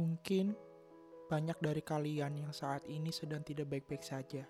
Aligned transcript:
Mungkin 0.00 0.56
banyak 1.28 1.60
dari 1.60 1.84
kalian 1.84 2.40
yang 2.40 2.56
saat 2.56 2.88
ini 2.88 3.12
sedang 3.12 3.44
tidak 3.44 3.68
baik-baik 3.68 4.00
saja. 4.00 4.48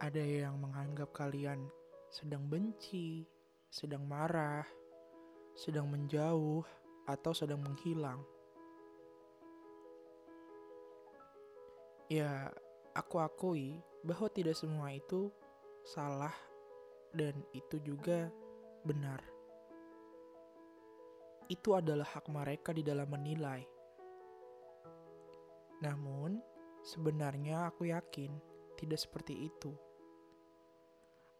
Ada 0.00 0.24
yang 0.24 0.56
menganggap 0.56 1.12
kalian 1.12 1.68
sedang 2.08 2.48
benci, 2.48 3.28
sedang 3.68 4.08
marah, 4.08 4.64
sedang 5.52 5.84
menjauh, 5.84 6.64
atau 7.04 7.32
sedang 7.36 7.60
menghilang. 7.60 8.24
Ya, 12.08 12.48
aku 12.96 13.20
akui 13.20 13.84
bahwa 14.00 14.32
tidak 14.32 14.56
semua 14.56 14.96
itu 14.96 15.28
salah 15.84 16.32
dan 17.12 17.36
itu 17.52 17.76
juga 17.84 18.32
benar 18.88 19.31
itu 21.48 21.74
adalah 21.74 22.06
hak 22.06 22.26
mereka 22.30 22.70
di 22.70 22.84
dalam 22.84 23.08
menilai. 23.10 23.62
Namun, 25.82 26.38
sebenarnya 26.82 27.66
aku 27.70 27.90
yakin 27.90 28.30
tidak 28.78 29.02
seperti 29.02 29.50
itu. 29.50 29.74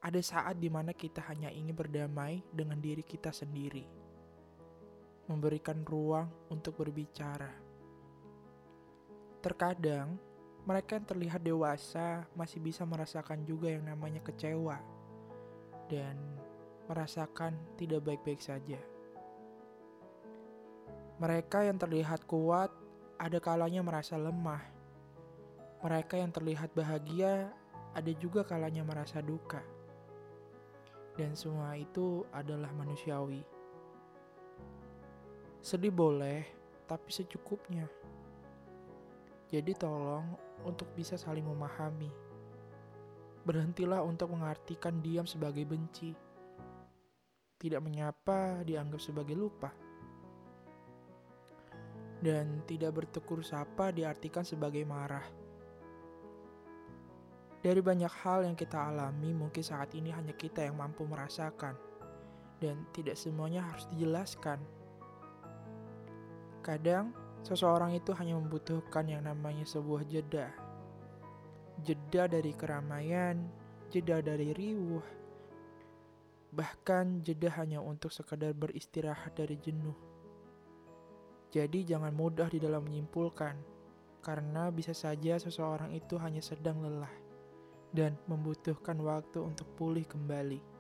Ada 0.03 0.19
saat 0.19 0.59
di 0.59 0.67
mana 0.67 0.91
kita 0.91 1.23
hanya 1.31 1.47
ingin 1.51 1.79
berdamai 1.79 2.43
dengan 2.51 2.83
diri 2.83 3.07
kita 3.07 3.31
sendiri, 3.31 3.87
memberikan 5.31 5.87
ruang 5.87 6.27
untuk 6.51 6.83
berbicara. 6.83 7.55
Terkadang, 9.39 10.19
mereka 10.67 10.98
yang 10.98 11.07
terlihat 11.07 11.43
dewasa 11.43 12.27
masih 12.34 12.59
bisa 12.62 12.83
merasakan 12.83 13.43
juga 13.47 13.71
yang 13.71 13.87
namanya 13.87 14.23
kecewa 14.23 14.79
dan 15.91 16.19
merasakan 16.87 17.55
tidak 17.79 18.03
baik-baik 18.03 18.43
saja. 18.43 18.79
Mereka 21.21 21.69
yang 21.69 21.77
terlihat 21.77 22.25
kuat, 22.25 22.73
ada 23.20 23.37
kalanya 23.37 23.84
merasa 23.84 24.17
lemah. 24.17 24.62
Mereka 25.84 26.17
yang 26.17 26.33
terlihat 26.33 26.73
bahagia, 26.73 27.53
ada 27.92 28.12
juga 28.17 28.47
kalanya 28.47 28.81
merasa 28.81 29.20
duka. 29.20 29.61
Dan 31.12 31.37
semua 31.37 31.77
itu 31.77 32.25
adalah 32.33 32.72
manusiawi. 32.72 33.45
Sedih 35.61 35.92
boleh, 35.92 36.48
tapi 36.89 37.12
secukupnya. 37.12 37.84
Jadi 39.53 39.77
tolong 39.77 40.25
untuk 40.65 40.89
bisa 40.97 41.20
saling 41.20 41.44
memahami. 41.44 42.09
Berhentilah 43.44 44.00
untuk 44.00 44.33
mengartikan 44.33 45.05
diam 45.05 45.28
sebagai 45.28 45.69
benci. 45.69 46.17
Tidak 47.61 47.78
menyapa 47.84 48.65
dianggap 48.65 48.98
sebagai 48.98 49.37
lupa 49.37 49.81
dan 52.23 52.62
tidak 52.70 53.03
bertekur 53.03 53.42
sapa 53.42 53.91
diartikan 53.91 54.47
sebagai 54.47 54.87
marah. 54.87 55.27
Dari 57.62 57.78
banyak 57.78 58.11
hal 58.23 58.47
yang 58.47 58.55
kita 58.59 58.78
alami, 58.91 59.34
mungkin 59.34 59.62
saat 59.62 59.95
ini 59.95 60.11
hanya 60.15 60.34
kita 60.34 60.67
yang 60.67 60.78
mampu 60.78 61.06
merasakan, 61.06 61.75
dan 62.62 62.87
tidak 62.95 63.19
semuanya 63.19 63.67
harus 63.67 63.87
dijelaskan. 63.95 64.59
Kadang, 66.62 67.11
seseorang 67.43 67.95
itu 67.95 68.15
hanya 68.15 68.39
membutuhkan 68.39 69.06
yang 69.06 69.27
namanya 69.27 69.67
sebuah 69.67 70.06
jeda. 70.06 70.50
Jeda 71.83 72.31
dari 72.31 72.55
keramaian, 72.55 73.47
jeda 73.91 74.23
dari 74.23 74.55
riuh, 74.55 75.03
bahkan 76.55 77.19
jeda 77.25 77.48
hanya 77.62 77.83
untuk 77.83 78.15
sekadar 78.15 78.55
beristirahat 78.55 79.34
dari 79.34 79.59
jenuh. 79.59 79.95
Jadi 81.53 81.84
jangan 81.84 82.17
mudah 82.17 82.48
di 82.48 82.56
dalam 82.56 82.89
menyimpulkan, 82.89 83.53
karena 84.25 84.72
bisa 84.72 84.97
saja 84.97 85.36
seseorang 85.36 85.92
itu 85.92 86.17
hanya 86.17 86.41
sedang 86.41 86.81
lelah 86.81 87.12
dan 87.93 88.16
membutuhkan 88.25 88.97
waktu 89.04 89.44
untuk 89.44 89.69
pulih 89.77 90.09
kembali. 90.09 90.72